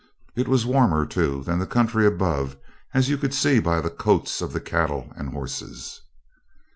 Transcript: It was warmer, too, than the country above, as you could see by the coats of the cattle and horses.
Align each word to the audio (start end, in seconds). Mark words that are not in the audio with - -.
It 0.35 0.47
was 0.47 0.65
warmer, 0.65 1.05
too, 1.05 1.43
than 1.43 1.59
the 1.59 1.67
country 1.67 2.07
above, 2.07 2.57
as 2.91 3.07
you 3.07 3.19
could 3.19 3.35
see 3.35 3.59
by 3.59 3.81
the 3.81 3.91
coats 3.91 4.41
of 4.41 4.51
the 4.51 4.59
cattle 4.59 5.13
and 5.15 5.29
horses. 5.29 6.01